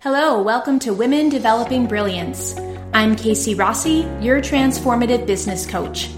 [0.00, 2.56] Hello, welcome to Women Developing Brilliance.
[2.94, 6.10] I'm Casey Rossi, your transformative business coach.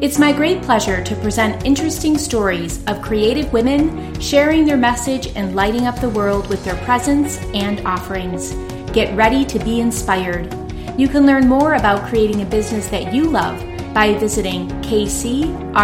[0.00, 5.54] It's my great pleasure to present interesting stories of creative women sharing their message and
[5.54, 8.54] lighting up the world with their presence and offerings.
[8.90, 10.52] Get ready to be inspired.
[10.98, 13.60] You can learn more about creating a business that you love
[13.94, 15.74] by visiting kcrossi.com.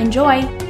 [0.00, 0.63] Enjoy!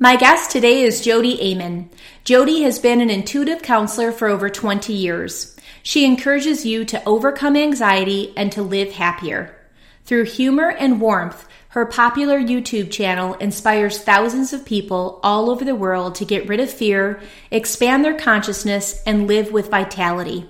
[0.00, 1.90] My guest today is Jodi Aman.
[2.22, 5.56] Jodi has been an intuitive counselor for over 20 years.
[5.82, 9.56] She encourages you to overcome anxiety and to live happier.
[10.04, 15.74] Through humor and warmth, her popular YouTube channel inspires thousands of people all over the
[15.74, 17.20] world to get rid of fear,
[17.50, 20.48] expand their consciousness, and live with vitality.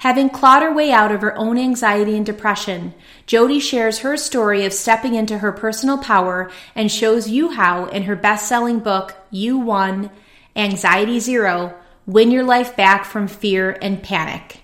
[0.00, 2.94] Having clawed her way out of her own anxiety and depression,
[3.26, 8.04] Jodi shares her story of stepping into her personal power and shows you how in
[8.04, 10.10] her best-selling book, You Won,
[10.56, 11.74] Anxiety Zero,
[12.06, 14.62] Win Your Life Back from Fear and Panic.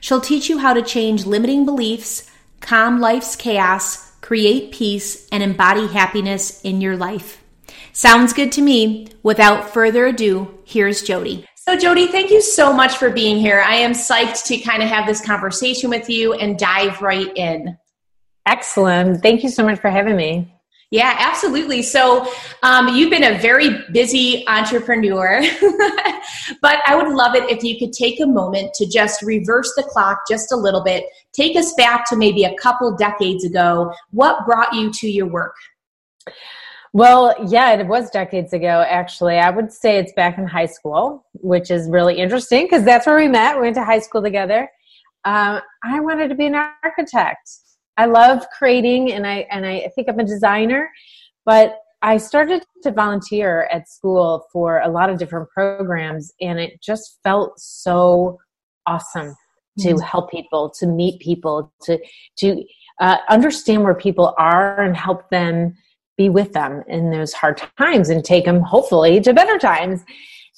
[0.00, 5.86] She'll teach you how to change limiting beliefs, calm life's chaos, create peace, and embody
[5.86, 7.42] happiness in your life.
[7.94, 9.08] Sounds good to me.
[9.22, 11.46] Without further ado, here's Jodi.
[11.68, 13.60] So, Jodi, thank you so much for being here.
[13.60, 17.76] I am psyched to kind of have this conversation with you and dive right in.
[18.46, 19.20] Excellent.
[19.20, 20.54] Thank you so much for having me.
[20.92, 21.82] Yeah, absolutely.
[21.82, 25.40] So, um, you've been a very busy entrepreneur,
[26.62, 29.82] but I would love it if you could take a moment to just reverse the
[29.82, 31.02] clock just a little bit.
[31.32, 33.92] Take us back to maybe a couple decades ago.
[34.12, 35.56] What brought you to your work?
[36.96, 39.36] Well, yeah, it was decades ago, actually.
[39.36, 43.18] I would say it's back in high school, which is really interesting because that's where
[43.18, 43.56] we met.
[43.56, 44.66] We went to high school together.
[45.26, 47.50] Um, I wanted to be an architect.
[47.98, 50.90] I love creating, and I and I think I'm a designer.
[51.44, 56.80] But I started to volunteer at school for a lot of different programs, and it
[56.80, 58.38] just felt so
[58.86, 59.34] awesome
[59.80, 59.98] to mm-hmm.
[59.98, 61.98] help people, to meet people, to
[62.38, 62.64] to
[63.00, 65.76] uh, understand where people are and help them
[66.16, 70.02] be with them in those hard times and take them hopefully to better times.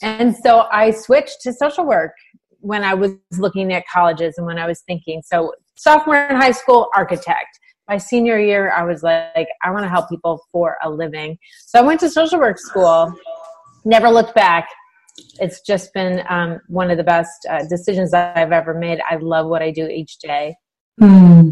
[0.02, 2.12] And so I switched to social work
[2.60, 5.22] when I was looking at colleges and when I was thinking.
[5.24, 7.58] So sophomore in high school, architect.
[7.88, 11.38] My senior year, I was like, I want to help people for a living.
[11.66, 13.14] So I went to social work school,
[13.84, 14.68] never looked back.
[15.40, 19.00] It's just been um, one of the best uh, decisions that I've ever made.
[19.08, 20.54] I love what I do each day.
[21.00, 21.47] Mm.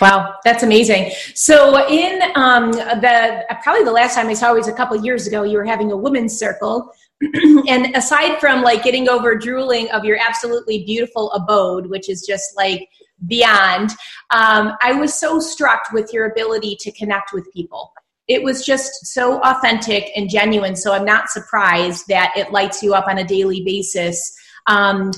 [0.00, 1.12] Wow, that's amazing.
[1.34, 5.26] So, in um, the probably the last time I saw you was a couple years
[5.26, 6.90] ago, you were having a women's circle.
[7.68, 12.56] and aside from like getting over drooling of your absolutely beautiful abode, which is just
[12.56, 12.88] like
[13.26, 13.90] beyond,
[14.30, 17.92] um, I was so struck with your ability to connect with people.
[18.26, 20.76] It was just so authentic and genuine.
[20.76, 24.34] So, I'm not surprised that it lights you up on a daily basis.
[24.66, 25.12] Um,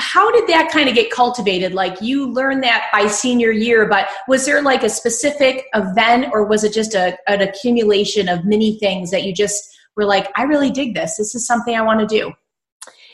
[0.00, 1.74] how did that kind of get cultivated?
[1.74, 6.46] Like you learned that by senior year but was there like a specific event or
[6.46, 9.62] was it just a, an accumulation of many things that you just
[9.96, 11.16] were like i really dig this.
[11.16, 12.32] This is something i want to do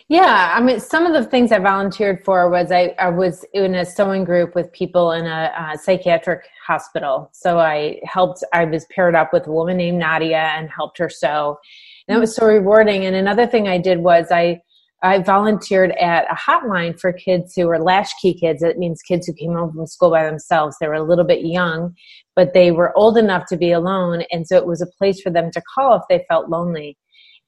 [0.09, 3.77] yeah i mean some of the things i volunteered for was i, I was in
[3.77, 7.31] a sewing group with people in a, psychiatric hospital.
[7.33, 11.09] So i helped i was paired up with a woman named nadia and helped her
[11.09, 11.59] sew.
[12.07, 13.07] And that was so rewarding.
[13.07, 14.61] And another thing i did was i
[15.03, 18.63] I volunteered at a hotline for kids who were latchkey kids.
[18.63, 20.77] It means kids who came home from school by themselves.
[20.81, 21.97] They were a little bit young,
[22.37, 24.23] but they were old enough to be alone.
[24.31, 26.97] And so it was a place for them to call if they felt lonely.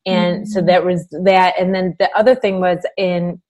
[0.05, 0.47] And mm-hmm.
[0.47, 1.55] so that was that.
[1.59, 3.41] And then the other thing was in,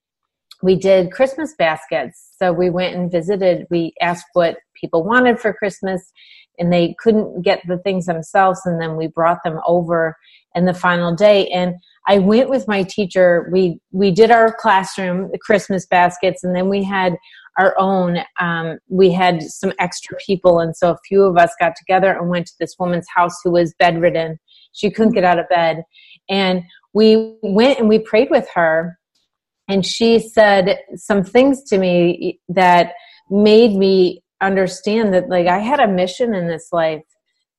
[0.63, 2.35] we did Christmas baskets.
[2.39, 6.13] So we went and visited, we asked what people wanted for Christmas
[6.59, 8.61] and they couldn't get the things themselves.
[8.65, 10.17] And then we brought them over
[10.55, 11.49] in the final day.
[11.49, 11.75] And
[12.07, 13.49] I went with my teacher.
[13.53, 17.17] We we did our classroom Christmas baskets, and then we had
[17.59, 18.19] our own.
[18.41, 22.29] Um, we had some extra people, and so a few of us got together and
[22.29, 24.39] went to this woman's house who was bedridden.
[24.73, 25.83] She couldn't get out of bed,
[26.29, 28.99] and we went and we prayed with her.
[29.67, 32.93] And she said some things to me that
[33.31, 37.03] made me understand that like I had a mission in this life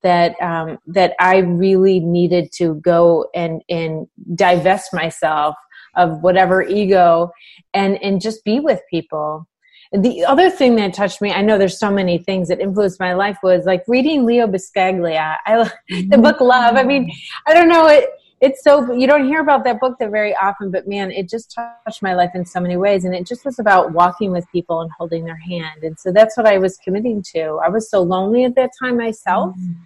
[0.06, 5.56] that um, that I really needed to go and and divest myself
[5.96, 7.32] of whatever ego
[7.74, 9.48] and and just be with people.
[9.92, 13.14] The other thing that touched me, I know there's so many things that influenced my
[13.14, 15.38] life, was like reading Leo Buscaglia.
[15.46, 16.76] I the book Love.
[16.76, 17.12] I mean,
[17.48, 18.10] I don't know it.
[18.42, 21.56] It's so you don't hear about that book that very often, but man, it just
[21.56, 24.82] touched my life in so many ways, and it just was about walking with people
[24.82, 27.60] and holding their hand, and so that's what I was committing to.
[27.66, 29.82] I was so lonely at that time myself, mm-hmm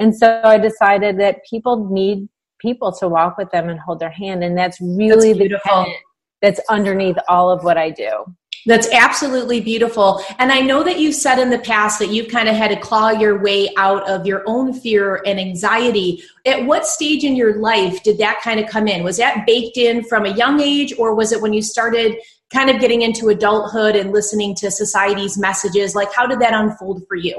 [0.00, 4.10] and so I decided that people need people to walk with them and hold their
[4.10, 4.42] hand.
[4.42, 5.94] And that's really that's the
[6.40, 8.34] that's underneath all of what I do.
[8.66, 10.22] That's absolutely beautiful.
[10.38, 12.76] And I know that you've said in the past that you've kind of had to
[12.76, 16.22] claw your way out of your own fear and anxiety.
[16.44, 19.02] At what stage in your life did that kind of come in?
[19.02, 22.16] Was that baked in from a young age, or was it when you started
[22.52, 25.94] kind of getting into adulthood and listening to society's messages?
[25.94, 27.38] Like, how did that unfold for you?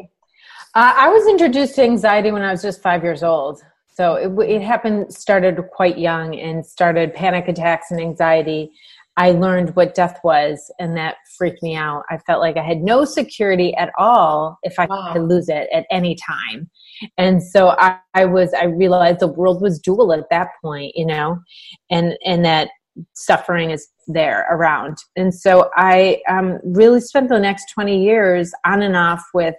[0.74, 3.62] Uh, I was introduced to anxiety when I was just five years old.
[3.94, 8.71] So it, it happened, started quite young and started panic attacks and anxiety.
[9.21, 12.06] I learned what death was, and that freaked me out.
[12.09, 15.13] I felt like I had no security at all if I wow.
[15.13, 16.71] could lose it at any time.
[17.19, 21.06] And so I, I was, I realized the world was dual at that point, you
[21.06, 21.38] know,
[21.91, 22.69] and, and that
[23.13, 24.97] suffering is there around.
[25.15, 29.53] And so I um, really spent the next 20 years on and off with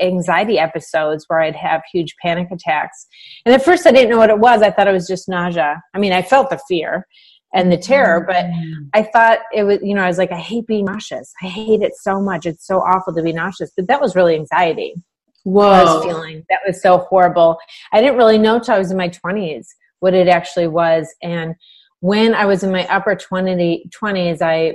[0.00, 3.06] anxiety episodes where I'd have huge panic attacks.
[3.46, 4.62] And at first I didn't know what it was.
[4.62, 5.80] I thought it was just nausea.
[5.94, 7.06] I mean, I felt the fear
[7.54, 8.88] and the terror, but mm.
[8.92, 11.32] I thought it was, you know, I was like, I hate being nauseous.
[11.40, 12.46] I hate it so much.
[12.46, 13.70] It's so awful to be nauseous.
[13.76, 14.94] But that was really anxiety.
[15.44, 15.70] Whoa.
[15.70, 17.58] I was feeling that was so horrible.
[17.92, 19.66] I didn't really know till I was in my 20s
[20.00, 21.14] what it actually was.
[21.22, 21.54] And
[22.00, 24.74] when I was in my upper 20, 20s, I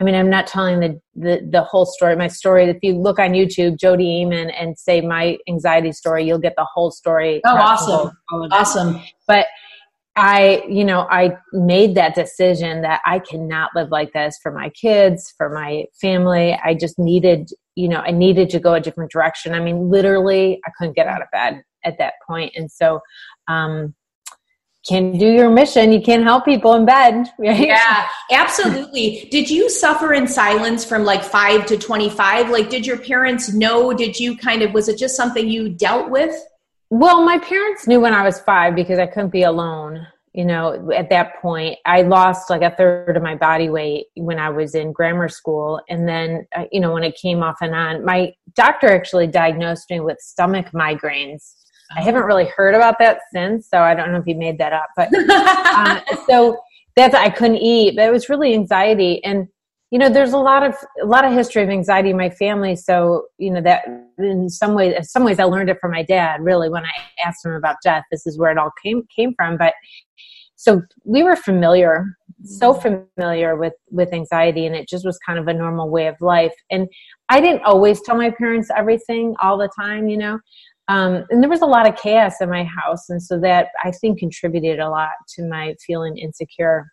[0.00, 2.14] I mean, I'm not telling the, the, the whole story.
[2.14, 6.38] My story, if you look on YouTube, Jodi Aman, and say my anxiety story, you'll
[6.38, 7.40] get the whole story.
[7.44, 8.16] Oh, awesome.
[8.52, 9.02] Awesome.
[9.26, 9.46] But
[10.18, 14.68] I, you know, I made that decision that I cannot live like this for my
[14.70, 16.58] kids, for my family.
[16.62, 19.54] I just needed, you know, I needed to go a different direction.
[19.54, 22.52] I mean, literally, I couldn't get out of bed at that point.
[22.56, 23.00] And so,
[23.46, 23.94] um,
[24.88, 25.92] can do your mission.
[25.92, 27.26] You can't help people in bed.
[27.38, 27.68] Right?
[27.68, 29.28] Yeah, absolutely.
[29.30, 32.50] did you suffer in silence from like five to 25?
[32.50, 33.92] Like, did your parents know?
[33.92, 36.34] Did you kind of, was it just something you dealt with?
[36.90, 40.06] Well, my parents knew when I was five because I couldn't be alone.
[40.32, 44.38] You know, at that point, I lost like a third of my body weight when
[44.38, 45.80] I was in grammar school.
[45.88, 49.90] And then, uh, you know, when it came off and on, my doctor actually diagnosed
[49.90, 51.54] me with stomach migraines
[51.96, 54.72] I haven't really heard about that since, so I don't know if he made that
[54.72, 54.88] up.
[54.96, 56.60] But uh, so
[56.96, 59.48] that's I couldn't eat, but it was really anxiety, and
[59.90, 62.76] you know, there's a lot of a lot of history of anxiety in my family.
[62.76, 63.84] So you know that
[64.18, 66.42] in some ways, in some ways, I learned it from my dad.
[66.42, 66.90] Really, when I
[67.24, 69.56] asked him about death, this is where it all came came from.
[69.56, 69.72] But
[70.56, 72.04] so we were familiar,
[72.44, 73.06] so mm-hmm.
[73.16, 76.54] familiar with with anxiety, and it just was kind of a normal way of life.
[76.70, 76.86] And
[77.30, 80.38] I didn't always tell my parents everything all the time, you know.
[80.88, 83.10] Um, and there was a lot of chaos in my house.
[83.10, 86.86] And so that I think contributed a lot to my feeling insecure.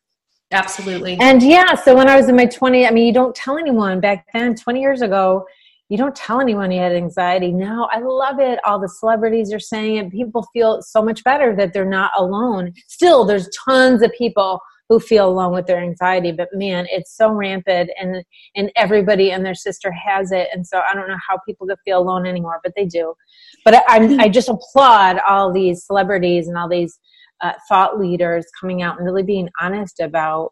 [0.56, 1.18] Absolutely.
[1.20, 4.00] And yeah, so when I was in my 20s, I mean, you don't tell anyone
[4.00, 5.46] back then, 20 years ago,
[5.90, 7.52] you don't tell anyone you had anxiety.
[7.52, 8.60] Now I love it.
[8.66, 10.12] All the celebrities are saying it.
[10.12, 12.74] People feel so much better that they're not alone.
[12.88, 14.60] Still, there's tons of people
[14.90, 18.24] who feel alone with their anxiety but man it's so rampant and
[18.56, 21.80] and everybody and their sister has it and so i don't know how people could
[21.84, 23.14] feel alone anymore but they do
[23.64, 24.20] but i i hmm.
[24.20, 27.00] i just applaud all these celebrities and all these
[27.42, 30.52] uh, thought leaders coming out and really being honest about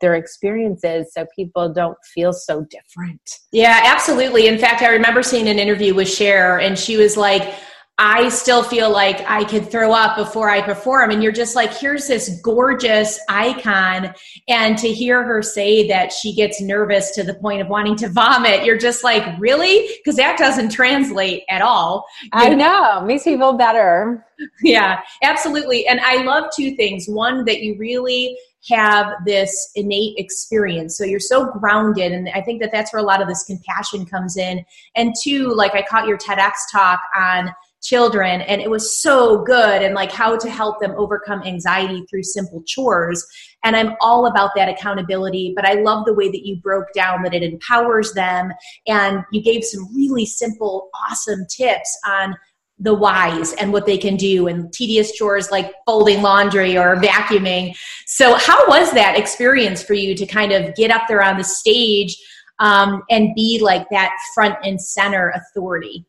[0.00, 3.20] their experiences so people don't feel so different.
[3.52, 4.46] Yeah, absolutely.
[4.46, 7.54] In fact, I remember seeing an interview with Cher and she was like,
[8.00, 11.10] I still feel like I could throw up before I perform.
[11.10, 14.14] And you're just like, here's this gorgeous icon.
[14.46, 18.08] And to hear her say that she gets nervous to the point of wanting to
[18.08, 19.88] vomit, you're just like, really?
[19.98, 22.06] Because that doesn't translate at all.
[22.32, 24.24] I know, makes me feel better.
[24.62, 25.88] Yeah, absolutely.
[25.88, 27.08] And I love two things.
[27.08, 28.38] One, that you really
[28.68, 30.96] have this innate experience.
[30.96, 32.12] So you're so grounded.
[32.12, 34.64] And I think that that's where a lot of this compassion comes in.
[34.94, 39.82] And two, like I caught your TEDx talk on children and it was so good
[39.82, 43.24] and like how to help them overcome anxiety through simple chores
[43.64, 47.22] and i'm all about that accountability but i love the way that you broke down
[47.22, 48.52] that it empowers them
[48.88, 52.34] and you gave some really simple awesome tips on
[52.80, 57.76] the whys and what they can do and tedious chores like folding laundry or vacuuming.
[58.06, 61.44] So how was that experience for you to kind of get up there on the
[61.44, 62.16] stage
[62.60, 66.06] um, and be like that front and center authority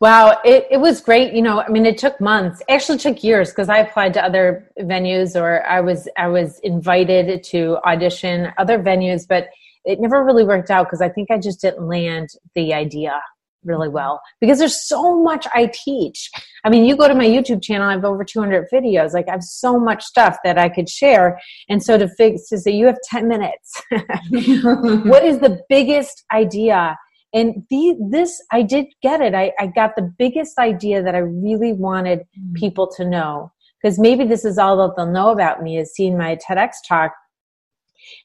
[0.00, 1.34] Wow, it, it was great.
[1.34, 2.62] You know, I mean, it took months.
[2.70, 7.44] Actually, took years because I applied to other venues or I was I was invited
[7.44, 9.48] to audition other venues, but
[9.84, 13.20] it never really worked out because I think I just didn't land the idea
[13.62, 13.96] really mm-hmm.
[13.96, 16.30] well because there's so much I teach.
[16.64, 19.12] I mean, you go to my YouTube channel, I have over 200 videos.
[19.12, 21.38] Like I have so much stuff that I could share.
[21.68, 23.82] And so to fix to say you have 10 minutes.
[23.90, 26.96] what is the biggest idea
[27.32, 31.18] and the, this i did get it I, I got the biggest idea that i
[31.18, 32.54] really wanted mm.
[32.54, 36.16] people to know because maybe this is all that they'll know about me is seeing
[36.16, 37.12] my TEDx talk.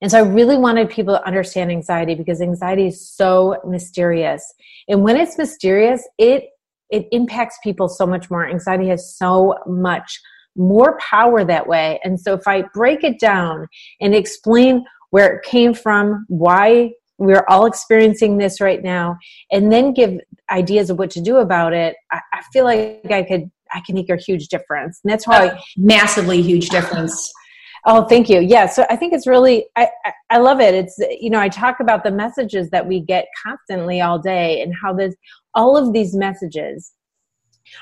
[0.02, 4.54] And so I really wanted people to understand anxiety because anxiety is so mysterious.
[4.88, 6.46] And when it's mysterious, it
[6.92, 8.48] it impacts people so much more.
[8.48, 10.20] Anxiety has so much
[10.56, 12.00] more power that way.
[12.04, 13.68] And so if I break it down
[14.00, 19.18] and explain where it came from, why we're all experiencing this right now,
[19.52, 20.20] and then give
[20.52, 23.96] ideas of what to do about it, I, I feel like I could I can
[23.96, 25.00] make a huge difference.
[25.04, 27.32] And that's why massively huge difference.
[27.88, 28.40] Oh, thank you.
[28.40, 28.66] Yeah.
[28.66, 29.88] So I think it's really, I,
[30.32, 30.74] I love it.
[30.74, 34.74] It's, you know, I talk about the messages that we get constantly all day and
[34.82, 35.14] how there's
[35.54, 36.94] all of these messages.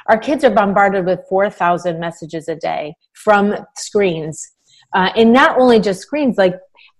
[0.07, 4.45] Our kids are bombarded with 4,000 messages a day from screens.
[4.93, 6.55] Uh, and not only just screens, like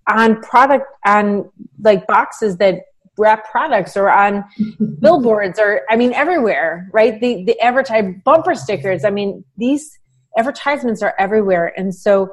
[0.08, 2.82] on product, on like boxes that
[3.16, 4.44] wrap products or on
[5.00, 7.20] billboards or I mean everywhere, right?
[7.20, 9.04] The the advertise bumper stickers.
[9.04, 9.98] I mean these
[10.36, 12.32] advertisements are everywhere, and so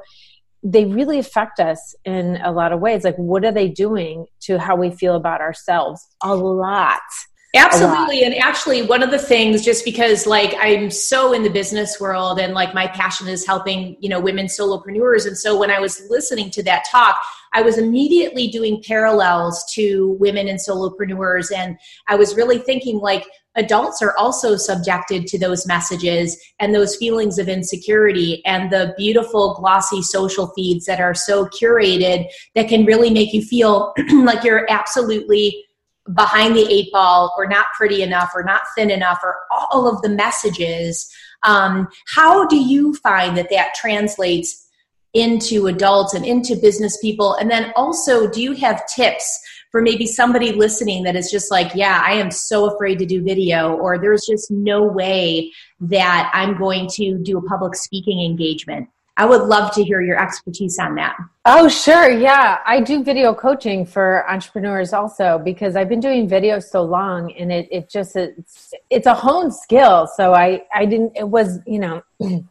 [0.64, 3.02] they really affect us in a lot of ways.
[3.02, 6.06] Like, what are they doing to how we feel about ourselves?
[6.22, 7.00] A lot.
[7.54, 8.24] Absolutely.
[8.24, 12.38] And actually, one of the things, just because like I'm so in the business world
[12.38, 15.26] and like my passion is helping, you know, women solopreneurs.
[15.26, 17.18] And so when I was listening to that talk,
[17.52, 21.54] I was immediately doing parallels to women and solopreneurs.
[21.54, 21.76] And
[22.08, 27.38] I was really thinking like, adults are also subjected to those messages and those feelings
[27.38, 33.10] of insecurity and the beautiful glossy social feeds that are so curated that can really
[33.10, 33.92] make you feel
[34.24, 35.66] like you're absolutely
[36.14, 40.00] behind the eight ball or not pretty enough or not thin enough or all of
[40.02, 41.08] the messages
[41.44, 44.68] um, how do you find that that translates
[45.14, 47.34] into adults and into business people?
[47.34, 49.40] And then also do you have tips
[49.70, 53.24] for maybe somebody listening that is just like yeah i am so afraid to do
[53.24, 55.50] video or there's just no way
[55.80, 60.20] that i'm going to do a public speaking engagement I would love to hear your
[60.20, 61.16] expertise on that.
[61.44, 62.10] Oh, sure.
[62.10, 62.58] Yeah.
[62.64, 67.52] I do video coaching for entrepreneurs also because I've been doing video so long and
[67.52, 70.08] it, it just, it's, it's a honed skill.
[70.16, 72.02] So I, I didn't, it was, you know,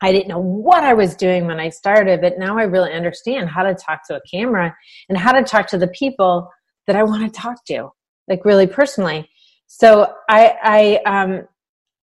[0.00, 3.48] I didn't know what I was doing when I started, but now I really understand
[3.48, 4.76] how to talk to a camera
[5.08, 6.50] and how to talk to the people
[6.88, 7.90] that I want to talk to,
[8.26, 9.30] like really personally.
[9.68, 11.46] So I, I, um,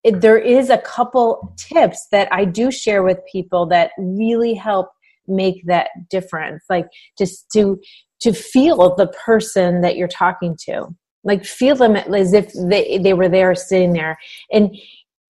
[0.05, 4.91] it, there is a couple tips that I do share with people that really help
[5.27, 6.63] make that difference.
[6.69, 7.81] Like just to
[8.21, 10.87] to feel the person that you're talking to,
[11.23, 14.19] like feel them as if they they were there sitting there.
[14.51, 14.77] And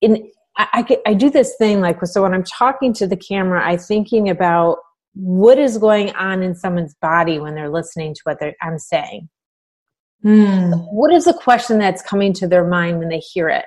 [0.02, 3.66] in I, I, I do this thing like so when I'm talking to the camera,
[3.66, 4.80] I'm thinking about
[5.14, 9.30] what is going on in someone's body when they're listening to what I'm saying.
[10.26, 10.86] Mm.
[10.92, 13.64] What is the question that's coming to their mind when they hear it?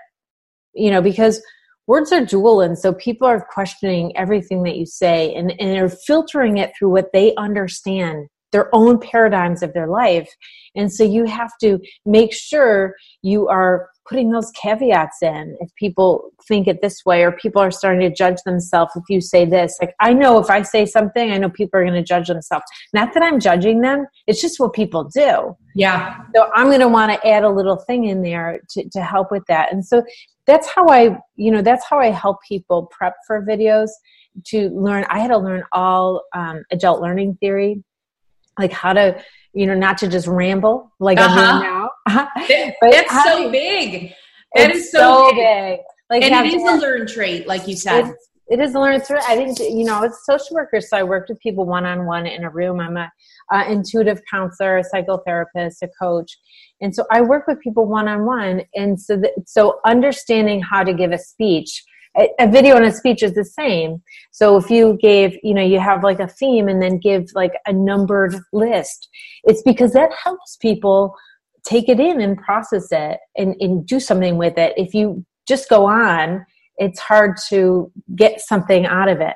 [0.78, 1.42] You know, because
[1.87, 5.88] words are dual and so people are questioning everything that you say and, and they're
[5.88, 10.28] filtering it through what they understand their own paradigms of their life.
[10.75, 16.31] And so you have to make sure you are putting those caveats in if people
[16.47, 19.77] think it this way or people are starting to judge themselves if you say this
[19.81, 22.65] like i know if i say something i know people are going to judge themselves
[22.93, 26.88] not that i'm judging them it's just what people do yeah so i'm going to
[26.88, 30.03] want to add a little thing in there to, to help with that and so
[30.49, 33.91] that's how I, you know, that's how I help people prep for videos
[34.47, 35.05] to learn.
[35.11, 37.85] I had to learn all um, adult learning theory,
[38.59, 39.23] like how to,
[39.53, 41.38] you know, not to just ramble like uh-huh.
[41.38, 41.77] I'm doing now.
[42.09, 44.12] That's so big.
[44.55, 45.37] That is so, so big.
[45.37, 45.81] big.
[46.11, 48.15] Like, and it is a learned trait, like you said.
[48.49, 49.23] it is a learned trait.
[49.29, 52.27] I didn't, you know, it's social worker, so I worked with people one on one
[52.27, 52.81] in a room.
[52.81, 53.11] I'm a
[53.53, 56.38] uh, intuitive counselor, a psychotherapist, a coach.
[56.81, 58.62] And so I work with people one on one.
[58.75, 61.85] And so, that, so understanding how to give a speech,
[62.17, 64.03] a, a video and a speech is the same.
[64.31, 67.53] So if you gave, you know, you have like a theme and then give like
[67.67, 69.09] a numbered list,
[69.45, 71.15] it's because that helps people
[71.65, 74.75] take it in and process it and, and do something with it.
[74.77, 76.45] If you just go on,
[76.77, 79.35] it's hard to get something out of it.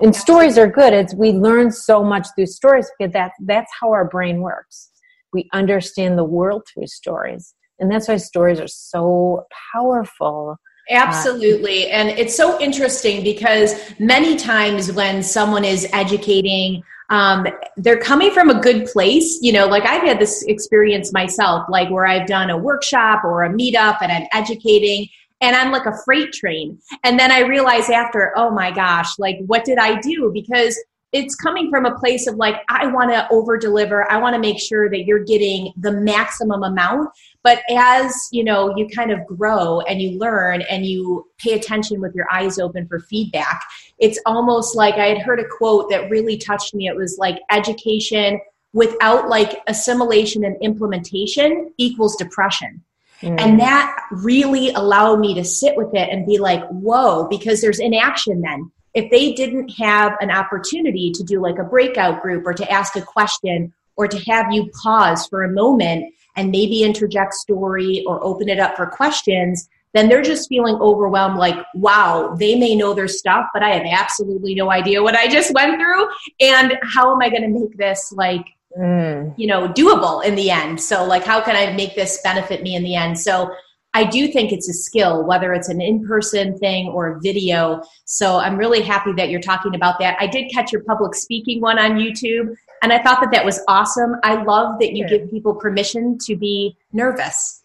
[0.00, 0.92] And stories are good.
[0.92, 4.90] It's we learn so much through stories because that that's how our brain works.
[5.32, 7.54] We understand the world through stories.
[7.78, 10.56] And that's why stories are so powerful.
[10.90, 11.90] Absolutely.
[11.90, 17.46] Uh, and it's so interesting because many times when someone is educating um,
[17.76, 21.90] they're coming from a good place you know like i've had this experience myself like
[21.90, 25.06] where i've done a workshop or a meetup and i'm educating
[25.40, 26.78] and I'm like a freight train.
[27.02, 30.30] And then I realize after, oh my gosh, like what did I do?
[30.32, 30.78] Because
[31.14, 34.40] it's coming from a place of like i want to over deliver i want to
[34.40, 37.08] make sure that you're getting the maximum amount
[37.42, 42.00] but as you know you kind of grow and you learn and you pay attention
[42.00, 43.62] with your eyes open for feedback
[43.98, 47.38] it's almost like i had heard a quote that really touched me it was like
[47.50, 48.38] education
[48.72, 52.82] without like assimilation and implementation equals depression
[53.22, 53.40] Mm.
[53.40, 57.78] And that really allowed me to sit with it and be like, whoa, because there's
[57.78, 58.70] inaction then.
[58.94, 62.96] If they didn't have an opportunity to do like a breakout group or to ask
[62.96, 68.22] a question or to have you pause for a moment and maybe interject story or
[68.24, 72.94] open it up for questions, then they're just feeling overwhelmed like, wow, they may know
[72.94, 76.08] their stuff, but I have absolutely no idea what I just went through.
[76.40, 78.46] And how am I going to make this like
[78.76, 79.34] mm.
[79.36, 80.80] you know, doable in the end.
[80.80, 83.18] So like, how can I make this benefit me in the end?
[83.18, 83.54] So
[83.94, 87.80] I do think it's a skill, whether it's an in-person thing or a video.
[88.04, 90.16] So I'm really happy that you're talking about that.
[90.20, 93.62] I did catch your public speaking one on YouTube and I thought that that was
[93.68, 94.16] awesome.
[94.24, 97.62] I love that you give people permission to be nervous.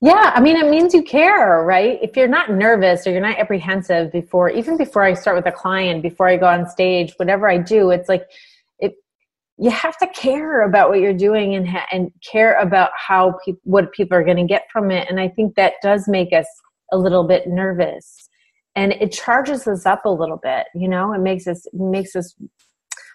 [0.00, 1.98] Yeah, I mean, it means you care, right?
[2.00, 5.52] If you're not nervous or you're not apprehensive before, even before I start with a
[5.52, 8.28] client, before I go on stage, whatever I do, it's like
[9.60, 13.54] you have to care about what you're doing and ha- and care about how pe-
[13.64, 16.46] what people are going to get from it and i think that does make us
[16.92, 18.28] a little bit nervous.
[18.76, 21.12] And it charges us up a little bit you know?
[21.12, 22.34] It makes us makes us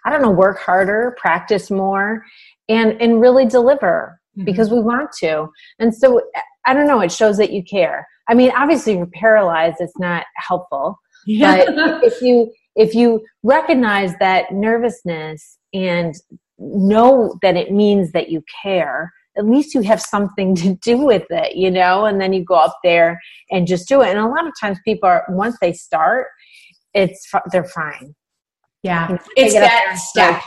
[0.06, 2.22] i don't know work harder practice more
[2.68, 4.44] and and really deliver mm-hmm.
[4.44, 5.48] because we want to.
[5.78, 6.22] And so
[6.66, 8.06] i don't know it shows that you care.
[8.28, 11.68] I mean obviously if you're paralyzed it's not helpful but
[12.04, 16.14] if you if you recognize that nervousness and
[16.58, 21.26] know that it means that you care at least you have something to do with
[21.30, 24.08] it you know and then you go up there and just do it.
[24.08, 26.26] And a lot of times people are once they start
[26.94, 28.14] it's they're fine.
[28.84, 29.08] Yeah.
[29.08, 30.42] You know, it's that step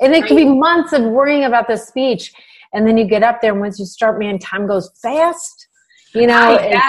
[0.00, 0.28] and it right.
[0.28, 2.32] could be months of worrying about the speech
[2.72, 5.68] and then you get up there and once you start man time goes fast
[6.14, 6.80] you know it's,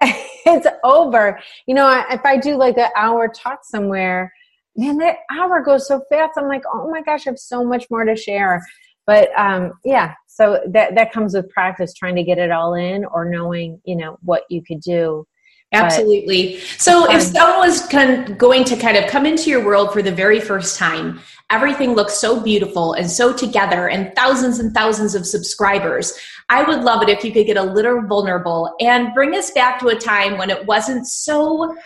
[0.46, 4.32] it's over you know if i do like an hour talk somewhere
[4.76, 6.32] man, that hour goes so fast.
[6.36, 8.64] I'm like, oh my gosh, I have so much more to share.
[9.06, 13.04] But um, yeah, so that that comes with practice, trying to get it all in,
[13.04, 15.26] or knowing you know what you could do.
[15.72, 16.60] Absolutely.
[16.78, 20.12] So if someone was kind going to kind of come into your world for the
[20.12, 25.26] very first time, everything looks so beautiful and so together and thousands and thousands of
[25.26, 26.16] subscribers.
[26.48, 29.80] I would love it if you could get a little vulnerable and bring us back
[29.80, 31.76] to a time when it wasn't so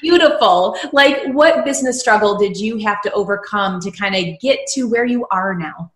[0.00, 0.76] Beautiful.
[0.92, 5.04] Like, what business struggle did you have to overcome to kind of get to where
[5.04, 5.92] you are now?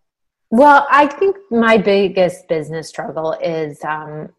[0.50, 4.30] Well, I think my biggest business struggle is um,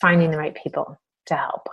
[0.00, 1.68] finding the right people to help.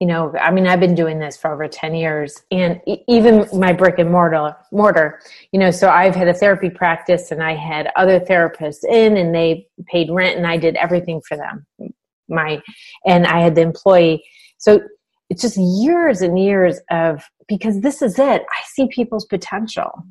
[0.00, 3.72] You know, I mean, I've been doing this for over 10 years and even my
[3.72, 7.90] brick and mortar, mortar, you know, so I've had a therapy practice and I had
[7.96, 11.66] other therapists in and they paid rent and I did everything for them.
[12.28, 12.62] My,
[13.04, 14.22] and I had the employee.
[14.58, 14.80] So
[15.30, 20.04] it's just years and years of because this is it i see people's potential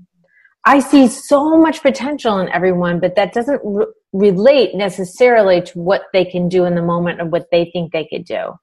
[0.65, 6.03] i see so much potential in everyone but that doesn't re- relate necessarily to what
[6.13, 8.53] they can do in the moment or what they think they could do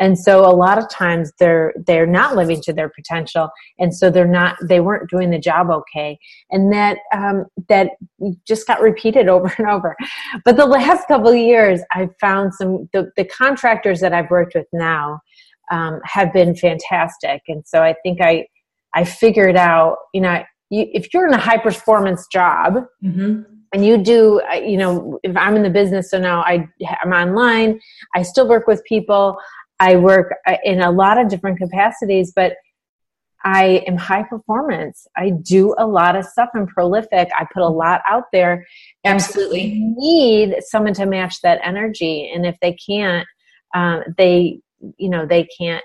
[0.00, 4.10] and so a lot of times they're they're not living to their potential and so
[4.10, 6.18] they're not they weren't doing the job okay
[6.50, 7.90] and that um, that
[8.46, 9.96] just got repeated over and over
[10.44, 14.54] but the last couple of years i've found some the, the contractors that i've worked
[14.54, 15.20] with now
[15.70, 17.42] um, have been fantastic.
[17.48, 18.46] And so I think I
[18.94, 23.42] I figured out, you know, you, if you're in a high performance job mm-hmm.
[23.72, 26.68] and you do, you know, if I'm in the business, so now I
[27.02, 27.80] I'm online,
[28.14, 29.36] I still work with people.
[29.80, 32.54] I work uh, in a lot of different capacities, but
[33.44, 35.06] I am high performance.
[35.16, 36.48] I do a lot of stuff.
[36.54, 37.28] I'm prolific.
[37.36, 38.66] I put a lot out there.
[39.04, 39.80] Absolutely.
[39.96, 42.30] need someone to match that energy.
[42.34, 43.26] And if they can't,
[43.74, 44.60] um, they
[44.96, 45.84] you know they can't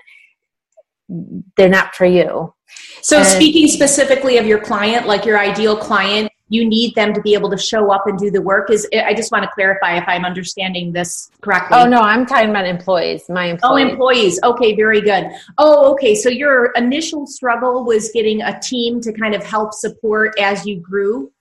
[1.56, 2.54] they're not for you
[3.02, 7.20] so and, speaking specifically of your client like your ideal client you need them to
[7.22, 9.96] be able to show up and do the work is i just want to clarify
[9.96, 14.40] if i'm understanding this correctly oh no i'm talking about employees my employees oh employees
[14.42, 19.34] okay very good oh okay so your initial struggle was getting a team to kind
[19.34, 21.32] of help support as you grew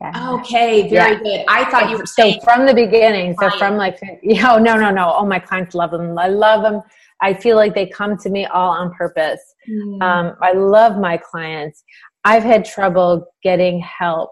[0.00, 0.32] yeah.
[0.32, 1.18] Okay, very yeah.
[1.18, 1.44] good.
[1.48, 3.34] I thought you were so from the beginning.
[3.40, 3.98] So from like,
[4.44, 5.14] oh no, no, no.
[5.16, 6.18] Oh, my clients love them.
[6.18, 6.82] I love them.
[7.22, 9.40] I feel like they come to me all on purpose.
[9.68, 10.02] Mm.
[10.02, 11.82] Um, I love my clients.
[12.26, 14.30] I've had trouble getting help.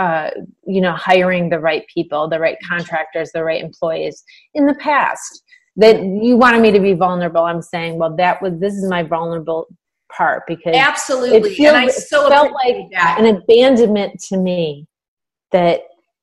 [0.00, 0.28] Uh,
[0.66, 5.44] you know, hiring the right people, the right contractors, the right employees in the past.
[5.76, 7.42] That you wanted me to be vulnerable.
[7.42, 9.68] I'm saying, well, that was this is my vulnerable
[10.16, 13.16] part because absolutely it, feels, and I so felt like that.
[13.20, 14.86] an abandonment to me
[15.52, 15.82] that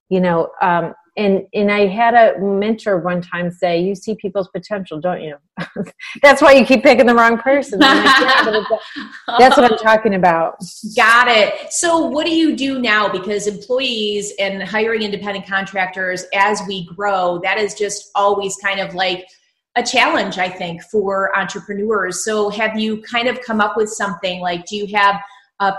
[0.09, 4.47] you know um, and and I had a mentor one time say, "You see people's
[4.47, 5.35] potential, don't you?"
[6.21, 7.79] that's why you keep picking the wrong person.
[7.79, 8.63] Like, yeah,
[9.39, 10.55] that's what I'm talking about.
[10.95, 11.73] Got it.
[11.73, 13.09] So, what do you do now?
[13.09, 18.95] Because employees and hiring independent contractors, as we grow, that is just always kind of
[18.95, 19.27] like
[19.75, 22.23] a challenge, I think, for entrepreneurs.
[22.23, 24.65] So, have you kind of come up with something like?
[24.65, 25.17] Do you have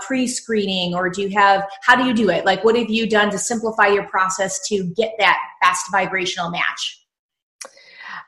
[0.01, 2.45] pre-screening or do you have how do you do it?
[2.45, 7.01] Like what have you done to simplify your process to get that best vibrational match?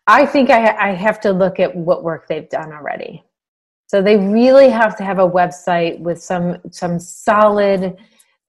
[0.06, 3.24] I think I, I have to look at what work they've done already.
[3.86, 7.96] So they really have to have a website with some some solid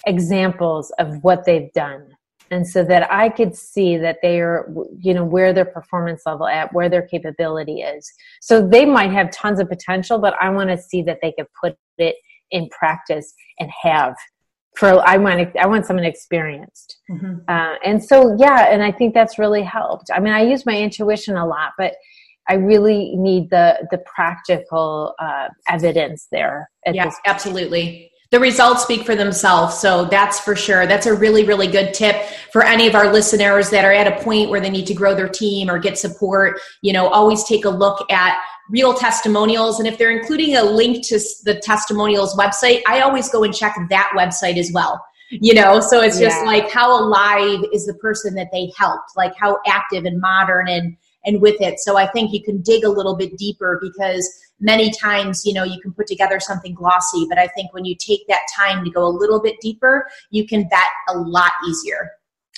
[0.07, 2.07] examples of what they've done.
[2.51, 6.47] And so that i could see that they are you know where their performance level
[6.47, 8.11] at where their capability is.
[8.41, 11.47] So they might have tons of potential but i want to see that they could
[11.61, 12.15] put it
[12.51, 14.15] in practice and have
[14.75, 17.35] for I want I want someone experienced, mm-hmm.
[17.47, 20.09] uh, and so yeah, and I think that's really helped.
[20.13, 21.95] I mean, I use my intuition a lot, but
[22.47, 26.69] I really need the the practical uh, evidence there.
[26.91, 28.11] yeah, absolutely.
[28.31, 30.87] The results speak for themselves, so that's for sure.
[30.87, 34.23] That's a really really good tip for any of our listeners that are at a
[34.23, 36.59] point where they need to grow their team or get support.
[36.81, 38.37] You know, always take a look at
[38.69, 39.79] real testimonials.
[39.79, 43.75] And if they're including a link to the testimonials website, I always go and check
[43.89, 45.03] that website as well.
[45.31, 46.45] You know, so it's just yeah.
[46.45, 50.95] like how alive is the person that they helped, like how active and modern and
[51.25, 51.79] and with it.
[51.79, 55.63] So I think you can dig a little bit deeper because many times, you know,
[55.63, 58.91] you can put together something glossy, but I think when you take that time to
[58.91, 62.11] go a little bit deeper, you can vet a lot easier.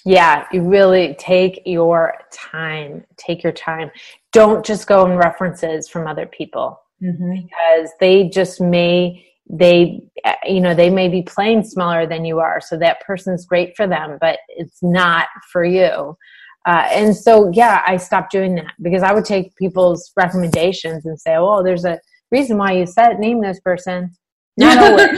[0.06, 3.06] Yeah, you really take your time.
[3.17, 3.91] Take your time
[4.38, 7.34] don't just go in references from other people mm-hmm.
[7.34, 10.02] because they just may they
[10.45, 12.60] you know they may be playing smaller than you are.
[12.60, 16.17] So that person's great for them but it's not for you.
[16.65, 21.17] Uh, and so yeah i stopped doing that because i would take people's recommendations and
[21.17, 21.97] say oh there's a
[22.30, 24.12] reason why you said name this person
[24.58, 25.10] not always.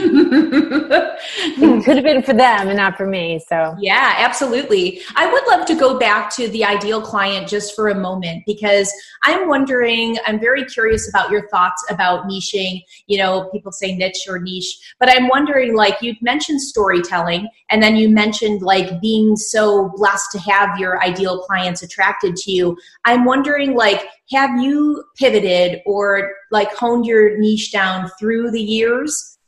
[1.62, 3.40] it could have been for them and not for me.
[3.48, 5.00] So, yeah, absolutely.
[5.16, 8.92] I would love to go back to the ideal client just for a moment because
[9.22, 12.82] I'm wondering, I'm very curious about your thoughts about niching.
[13.06, 17.82] You know, people say niche or niche, but I'm wondering, like, you mentioned storytelling and
[17.82, 22.76] then you mentioned, like, being so blessed to have your ideal clients attracted to you.
[23.06, 29.38] I'm wondering, like, have you pivoted or like honed your niche down through the years?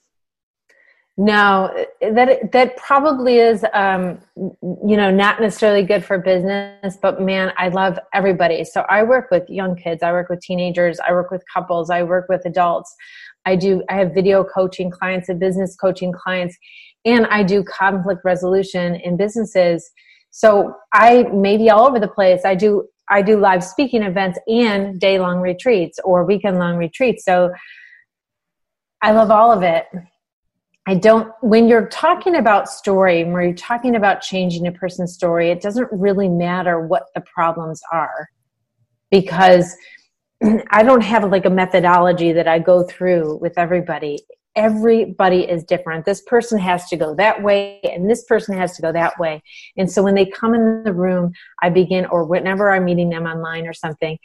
[1.18, 4.18] No, that that probably is, um,
[4.62, 6.96] you know, not necessarily good for business.
[7.02, 8.64] But man, I love everybody.
[8.64, 12.02] So I work with young kids, I work with teenagers, I work with couples, I
[12.02, 12.94] work with adults.
[13.44, 13.82] I do.
[13.88, 16.56] I have video coaching clients and business coaching clients,
[17.04, 19.90] and I do conflict resolution in businesses.
[20.30, 22.44] So I may be all over the place.
[22.44, 22.88] I do.
[23.12, 27.24] I do live speaking events and day long retreats or weekend long retreats.
[27.24, 27.52] So
[29.02, 29.86] I love all of it.
[30.86, 35.50] I don't, when you're talking about story, where you're talking about changing a person's story,
[35.50, 38.28] it doesn't really matter what the problems are
[39.10, 39.76] because
[40.70, 44.18] I don't have like a methodology that I go through with everybody.
[44.54, 46.04] Everybody is different.
[46.04, 49.42] This person has to go that way, and this person has to go that way.
[49.76, 53.24] And so when they come in the room, I begin, or whenever I'm meeting them
[53.24, 54.18] online or something,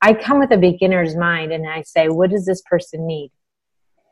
[0.00, 3.30] I come with a beginner's mind and I say, What does this person need?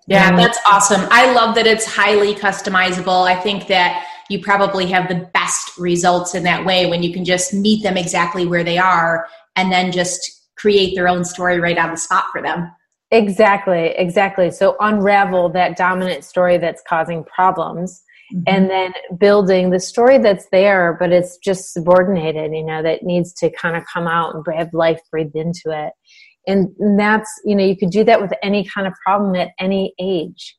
[0.09, 1.09] Yeah, that's awesome.
[1.11, 3.27] I love that it's highly customizable.
[3.27, 7.25] I think that you probably have the best results in that way when you can
[7.25, 9.27] just meet them exactly where they are
[9.57, 12.71] and then just create their own story right on the spot for them.
[13.11, 14.51] Exactly, exactly.
[14.51, 18.03] So unravel that dominant story that's causing problems
[18.35, 18.43] mm-hmm.
[18.47, 23.33] and then building the story that's there, but it's just subordinated, you know, that needs
[23.35, 25.93] to kind of come out and have life breathed into it
[26.47, 29.93] and that's you know you could do that with any kind of problem at any
[30.01, 30.57] age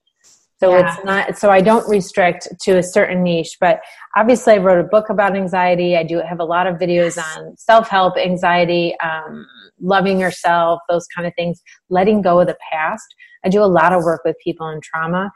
[0.59, 0.95] so yeah.
[0.95, 3.79] it's not so i don't restrict to a certain niche but
[4.15, 5.95] obviously i wrote a book about anxiety.
[5.95, 9.45] I do have a lot of videos on self-help anxiety um,
[9.79, 13.05] loving yourself those kind of things letting go of the past.
[13.45, 15.31] I do a lot of work with people in trauma.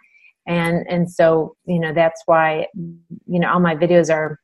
[0.48, 4.40] And and so you know that's why you know all my videos are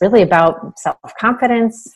[0.00, 1.86] really about self-confidence.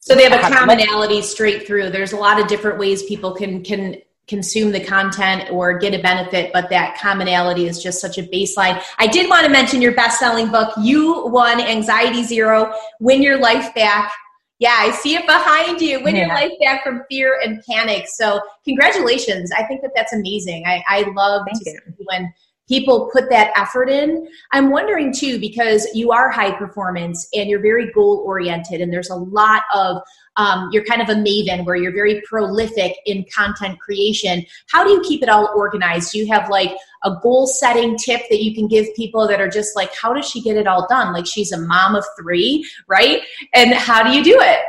[0.00, 1.90] So they have a commonality straight through.
[1.90, 3.96] There's a lot of different ways people can can
[4.28, 8.82] consume the content or get a benefit, but that commonality is just such a baseline.
[8.98, 10.72] I did want to mention your best-selling book.
[10.80, 14.12] You won Anxiety Zero, Win Your Life Back.
[14.58, 16.02] Yeah, I see it behind you.
[16.02, 16.26] Win yeah.
[16.26, 18.06] your life back from fear and panic.
[18.08, 19.52] So, congratulations.
[19.52, 20.64] I think that that's amazing.
[20.66, 21.78] I, I love Thank to you.
[21.86, 22.32] see when
[22.68, 24.26] people put that effort in.
[24.52, 29.10] I'm wondering too, because you are high performance and you're very goal oriented, and there's
[29.10, 30.02] a lot of
[30.36, 34.44] um, you're kind of a maven where you're very prolific in content creation.
[34.70, 36.12] How do you keep it all organized?
[36.12, 39.48] Do you have like a goal setting tip that you can give people that are
[39.48, 41.12] just like, how does she get it all done?
[41.12, 43.22] Like she's a mom of three, right?
[43.54, 44.60] And how do you do it?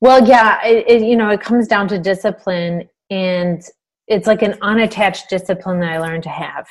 [0.00, 3.62] Well, yeah, it, it, you know, it comes down to discipline and
[4.10, 6.66] it's like an unattached discipline that I learned to have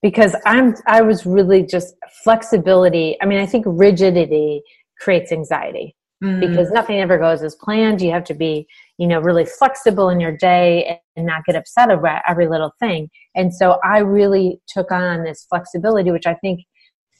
[0.00, 3.16] because I'm I was really just flexibility.
[3.20, 4.62] I mean, I think rigidity
[5.00, 6.40] creates anxiety mm.
[6.40, 8.00] because nothing ever goes as planned.
[8.00, 11.90] You have to be, you know, really flexible in your day and not get upset
[11.90, 13.10] about every little thing.
[13.34, 16.60] And so I really took on this flexibility, which I think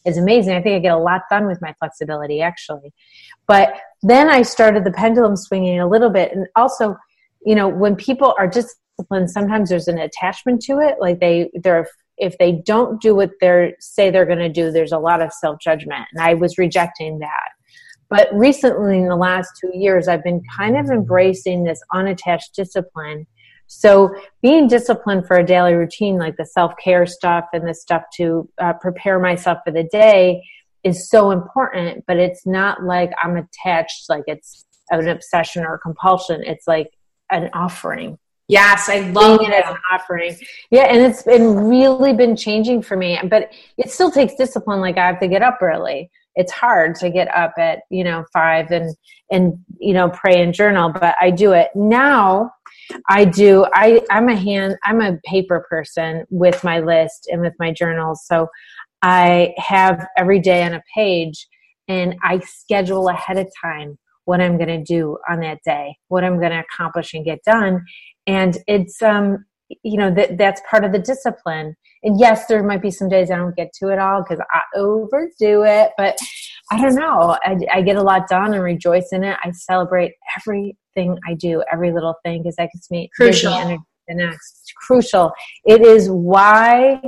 [0.06, 0.54] is amazing.
[0.54, 2.92] I think I get a lot done with my flexibility actually.
[3.48, 6.96] But then I started the pendulum swinging a little bit and also,
[7.44, 8.76] you know, when people are just
[9.26, 13.74] sometimes there's an attachment to it like they they're if they don't do what they
[13.80, 17.48] say they're going to do there's a lot of self-judgment and i was rejecting that.
[18.10, 23.26] But recently in the last two years i've been kind of embracing this unattached discipline.
[23.66, 28.48] So being disciplined for a daily routine like the self-care stuff and the stuff to
[28.60, 30.42] uh, prepare myself for the day
[30.84, 36.42] is so important but it's not like i'm attached like it's an obsession or compulsion.
[36.44, 36.90] It's like
[37.30, 40.36] an offering Yes, I love it as an offering.
[40.70, 43.18] Yeah, and it's been really been changing for me.
[43.24, 44.80] But it still takes discipline.
[44.80, 46.10] Like I have to get up early.
[46.36, 48.94] It's hard to get up at you know five and
[49.30, 52.50] and you know pray and journal, but I do it now.
[53.08, 53.66] I do.
[53.72, 54.76] I I'm a hand.
[54.84, 58.26] I'm a paper person with my list and with my journals.
[58.26, 58.48] So
[59.00, 61.46] I have every day on a page,
[61.88, 66.24] and I schedule ahead of time what I'm going to do on that day, what
[66.24, 67.84] I'm going to accomplish and get done.
[68.26, 69.44] And it's um
[69.82, 71.74] you know that that's part of the discipline.
[72.02, 74.60] And yes there might be some days i don't get to it all because i
[74.76, 76.18] overdo it but
[76.70, 77.38] i don't know.
[77.42, 79.38] I, I, get a lot done and rejoice in it.
[79.42, 83.54] I celebrate everything i do every little thing because that gets me crucial.
[83.54, 84.72] energy the next.
[84.76, 85.32] Crucial.
[85.64, 87.00] It is why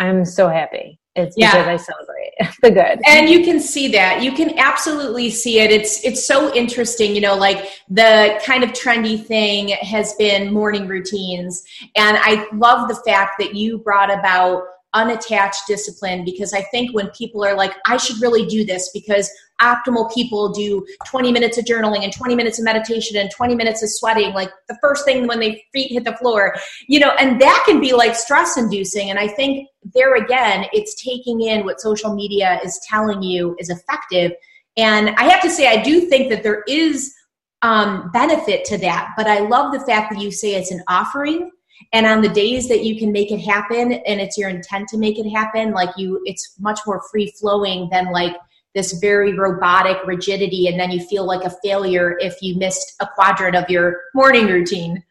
[0.00, 1.50] i'm so happy it's yeah.
[1.52, 3.00] because I celebrate the good.
[3.06, 4.22] And you can see that.
[4.22, 5.70] You can absolutely see it.
[5.70, 10.86] It's it's so interesting, you know, like the kind of trendy thing has been morning
[10.86, 11.64] routines.
[11.96, 17.08] And I love the fact that you brought about unattached discipline because I think when
[17.10, 21.64] people are like, I should really do this because optimal people do 20 minutes of
[21.64, 25.26] journaling and 20 minutes of meditation and 20 minutes of sweating, like the first thing
[25.26, 26.54] when they feet hit the floor,
[26.88, 29.10] you know, and that can be like stress inducing.
[29.10, 33.70] And I think there again, it's taking in what social media is telling you is
[33.70, 34.32] effective.
[34.76, 37.14] And I have to say, I do think that there is
[37.62, 41.50] um, benefit to that, but I love the fact that you say it's an offering
[41.92, 44.98] and on the days that you can make it happen and it's your intent to
[44.98, 48.36] make it happen like you it's much more free flowing than like
[48.74, 53.06] this very robotic rigidity and then you feel like a failure if you missed a
[53.14, 55.02] quadrant of your morning routine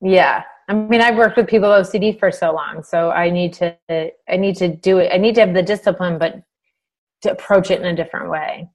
[0.00, 3.52] yeah i mean i've worked with people with ocd for so long so i need
[3.52, 3.76] to
[4.28, 6.42] i need to do it i need to have the discipline but
[7.22, 8.68] to approach it in a different way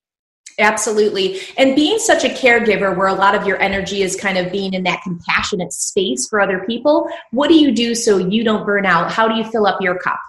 [0.60, 1.40] Absolutely.
[1.58, 4.74] And being such a caregiver where a lot of your energy is kind of being
[4.74, 8.86] in that compassionate space for other people, what do you do so you don't burn
[8.86, 9.12] out?
[9.12, 10.20] How do you fill up your cup?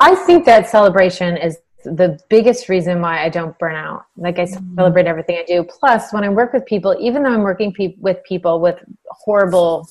[0.00, 4.06] I think that celebration is the biggest reason why I don't burn out.
[4.16, 4.74] Like I mm-hmm.
[4.74, 5.64] celebrate everything I do.
[5.64, 9.88] Plus, when I work with people, even though I'm working pe- with people with horrible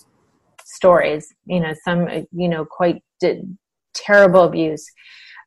[0.63, 3.41] stories, you know, some, you know, quite d-
[3.93, 4.85] terrible abuse,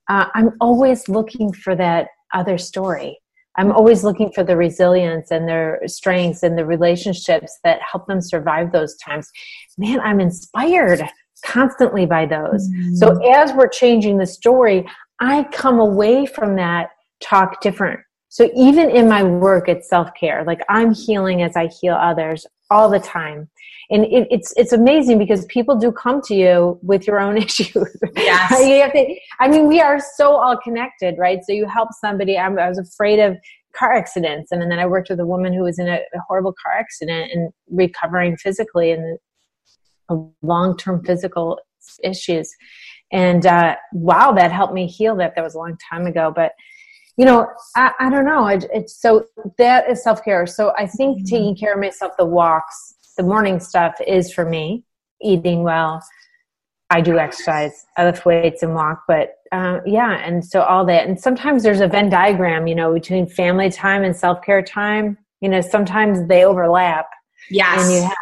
[0.09, 3.19] uh, I'm always looking for that other story
[3.57, 8.21] I'm always looking for the resilience and their strengths and the relationships that help them
[8.21, 9.31] survive those times.
[9.79, 11.03] Man, I'm inspired
[11.45, 12.69] constantly by those.
[12.69, 12.95] Mm-hmm.
[12.97, 14.87] So as we're changing the story,
[15.25, 18.01] I come away from that talk different.
[18.29, 20.45] So even in my work, it's self care.
[20.45, 23.49] Like I'm healing as I heal others all the time
[23.91, 27.97] and it, it's it's amazing because people do come to you with your own issues.
[28.17, 28.51] Yes.
[28.93, 31.41] to, I mean, we are so all connected, right?
[31.45, 32.39] So you help somebody.
[32.39, 33.37] I'm, i was afraid of
[33.77, 36.21] car accidents, and, and then I worked with a woman who was in a, a
[36.27, 39.19] horrible car accident and recovering physically and
[40.43, 41.59] long term physical
[42.03, 42.51] issues.
[43.15, 45.17] And uh, wow, that helped me heal.
[45.17, 46.53] That that was a long time ago, but
[47.17, 47.47] you know,
[47.77, 48.49] I, I don't know.
[48.49, 50.47] It, it's so that is self care.
[50.47, 51.25] So I think mm-hmm.
[51.25, 54.85] taking care of myself, the walks, the morning stuff is for me
[55.23, 56.03] eating well
[56.91, 61.07] i do exercise i lift weights and walk but uh, yeah and so all that
[61.07, 65.51] and sometimes there's a venn diagram you know between family time and self-care time you
[65.51, 67.05] know, sometimes they overlap.
[67.51, 67.83] Yes.
[67.83, 68.17] And you have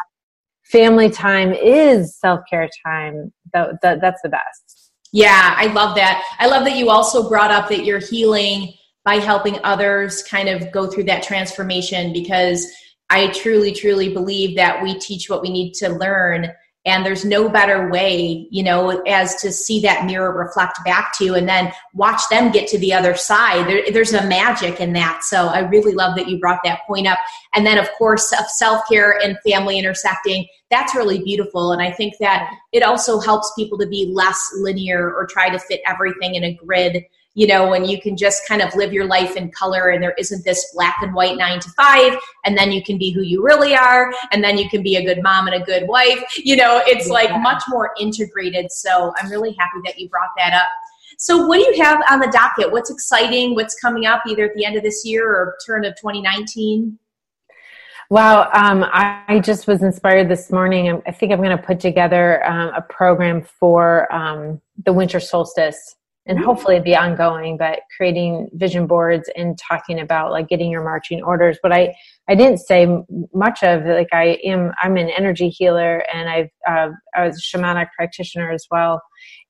[0.65, 3.31] family time is self care time.
[3.53, 4.82] That, that, that's the best.
[5.13, 6.23] Yeah, I love that.
[6.39, 8.73] I love that you also brought up that you're healing
[9.05, 12.65] by helping others kind of go through that transformation because
[13.11, 16.51] I truly, truly believe that we teach what we need to learn
[16.85, 21.25] and there's no better way you know as to see that mirror reflect back to
[21.25, 23.67] you and then watch them get to the other side.
[23.67, 25.23] There, there's a magic in that.
[25.23, 27.19] So i really love that you brought that point up.
[27.55, 31.71] And then of course of self-care and family intersecting that's really beautiful.
[31.71, 35.59] And i think that it also helps people to be less linear or try to
[35.59, 37.03] fit everything in a grid
[37.35, 40.13] you know, when you can just kind of live your life in color and there
[40.17, 43.43] isn't this black and white nine to five, and then you can be who you
[43.43, 46.23] really are, and then you can be a good mom and a good wife.
[46.37, 47.13] You know, it's yeah.
[47.13, 48.71] like much more integrated.
[48.71, 50.67] So I'm really happy that you brought that up.
[51.17, 52.71] So, what do you have on the docket?
[52.71, 53.55] What's exciting?
[53.55, 56.99] What's coming up either at the end of this year or turn of 2019?
[58.09, 61.01] Wow, um, I, I, just was inspired this morning.
[61.07, 65.95] I think I'm going to put together um, a program for um, the winter solstice
[66.25, 71.21] and hopefully be ongoing but creating vision boards and talking about like getting your marching
[71.23, 71.57] orders.
[71.61, 71.93] But i
[72.29, 72.87] i didn't say
[73.33, 77.57] much of like i am i'm an energy healer and i've uh, i was a
[77.57, 79.01] shamanic practitioner as well.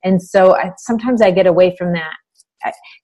[0.02, 2.14] And so I, sometimes i get away from that.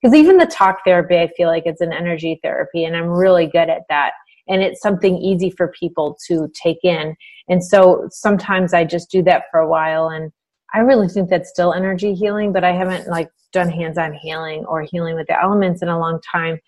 [0.00, 3.46] Because even the talk therapy i feel like it's an energy therapy and i'm really
[3.46, 4.12] good at that.
[4.48, 7.14] And it's something easy for people to take in.
[7.48, 10.32] And so sometimes i just do that for a while and
[10.74, 14.82] I really think that's still energy healing, but I haven't like done hands-on healing or
[14.82, 16.58] healing with the elements in a long time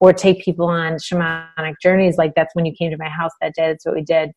[0.00, 2.16] or take people on shamanic journeys.
[2.16, 3.68] Like that's when you came to my house that day.
[3.68, 4.32] That's what we did.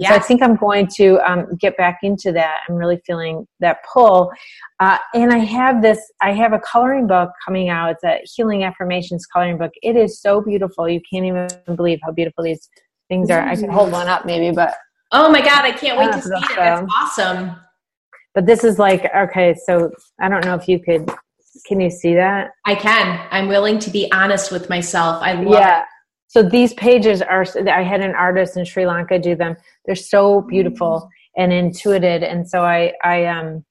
[0.00, 0.10] Yeah.
[0.10, 2.60] so i think i'm going to um, get back into that.
[2.68, 4.30] I'm really feeling that pull.
[4.78, 7.90] Uh, and i have this i have a coloring book coming out.
[7.90, 9.72] It's a healing affirmations coloring book.
[9.82, 10.88] It is so beautiful.
[10.88, 12.68] You can't even believe how beautiful these
[13.08, 13.40] things are.
[13.40, 14.76] I can hold one up maybe but
[15.10, 16.56] oh my god i can't wait to see it.
[16.56, 17.56] That's awesome
[18.38, 21.10] but this is like okay so i don't know if you could
[21.66, 22.52] can you see that?
[22.64, 23.26] I can.
[23.30, 25.22] I'm willing to be honest with myself.
[25.22, 25.80] I love yeah.
[25.80, 25.86] It.
[26.28, 29.56] So these pages are, I had an artist in Sri Lanka do them.
[29.86, 32.22] They're so beautiful and intuitive.
[32.22, 33.64] And so I, I, um,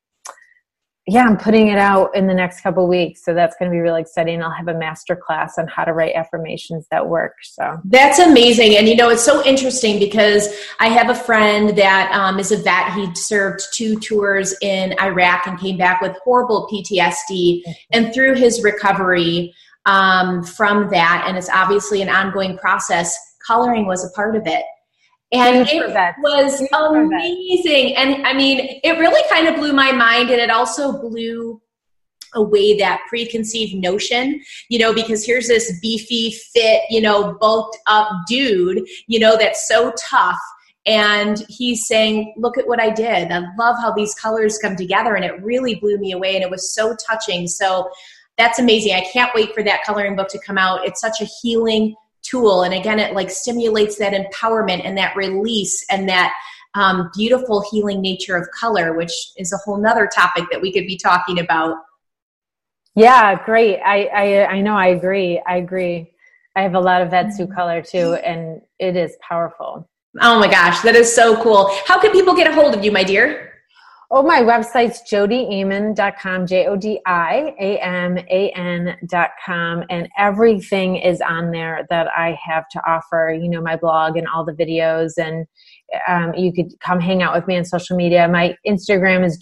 [1.09, 3.79] yeah, I'm putting it out in the next couple weeks, so that's going to be
[3.79, 4.43] really exciting.
[4.43, 7.35] I'll have a master class on how to write affirmations that work.
[7.43, 12.11] So that's amazing, and you know it's so interesting because I have a friend that
[12.11, 12.91] um, is a vet.
[12.91, 18.61] He served two tours in Iraq and came back with horrible PTSD, and through his
[18.61, 19.53] recovery
[19.85, 23.17] um, from that, and it's obviously an ongoing process.
[23.47, 24.63] Coloring was a part of it
[25.31, 27.95] and it was amazing.
[27.95, 31.61] And i mean it really kind of blew my mind and it also blew
[32.33, 38.09] away that preconceived notion you know because here's this beefy fit you know bulked up
[38.27, 40.39] dude you know that's so tough.
[40.85, 43.29] And he's saying look at what i did.
[43.31, 46.49] I love how these colors come together and it really blew me away and it
[46.49, 47.47] was so touching.
[47.47, 47.89] So
[48.37, 48.93] that's amazing.
[48.93, 50.85] I can't wait for that coloring book to come out.
[50.85, 51.95] It's such a healing
[52.29, 52.63] tool.
[52.63, 56.33] And again it like stimulates that empowerment and that release and that
[56.75, 60.85] um, beautiful healing nature of color which is a whole nother topic that we could
[60.85, 61.77] be talking about.
[62.95, 63.79] Yeah great.
[63.79, 65.41] I i, I know i agree.
[65.47, 66.11] I agree.
[66.55, 67.53] I have a lot of Vetsu mm-hmm.
[67.53, 69.89] color too and it is powerful.
[70.19, 71.71] Oh my gosh that is so cool.
[71.85, 73.47] How can people get a hold of you my dear
[74.09, 81.19] Oh, my website's jodiaman.com, J O D I A M A N.com, and everything is
[81.19, 83.37] on there that I have to offer.
[83.37, 85.45] You know, my blog and all the videos, and
[86.07, 88.29] um, you could come hang out with me on social media.
[88.29, 89.37] My Instagram is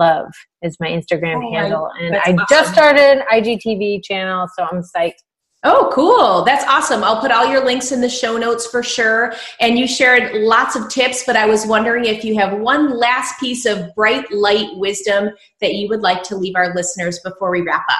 [0.00, 1.90] Love, is my Instagram oh, handle.
[2.00, 2.46] And I awesome.
[2.48, 5.24] just started an IGTV channel, so I'm psyched
[5.64, 6.44] Oh, cool.
[6.44, 7.02] That's awesome.
[7.02, 9.34] I'll put all your links in the show notes for sure.
[9.60, 13.40] And you shared lots of tips, but I was wondering if you have one last
[13.40, 17.62] piece of bright light wisdom that you would like to leave our listeners before we
[17.62, 17.98] wrap up.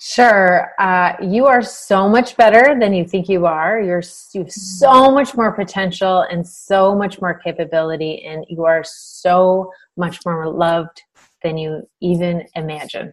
[0.00, 0.72] Sure.
[0.78, 3.80] Uh, you are so much better than you think you are.
[3.80, 8.84] You're you have so much more potential and so much more capability, and you are
[8.84, 11.02] so much more loved
[11.42, 13.12] than you even imagine.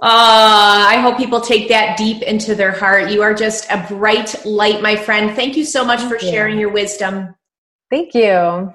[0.00, 3.10] Uh, I hope people take that deep into their heart.
[3.10, 5.34] You are just a bright light, my friend.
[5.34, 6.30] Thank you so much Thank for you.
[6.30, 7.34] sharing your wisdom.
[7.90, 8.72] Thank you.